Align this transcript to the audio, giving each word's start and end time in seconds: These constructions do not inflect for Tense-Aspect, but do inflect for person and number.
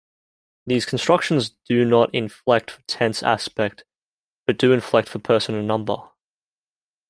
These 0.65 0.87
constructions 0.87 1.51
do 1.69 1.85
not 1.85 2.09
inflect 2.11 2.71
for 2.71 2.81
Tense-Aspect, 2.87 3.83
but 4.47 4.57
do 4.57 4.71
inflect 4.71 5.07
for 5.07 5.19
person 5.19 5.53
and 5.53 5.67
number. 5.67 5.97